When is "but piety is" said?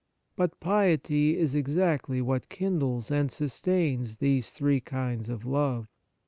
0.35-1.53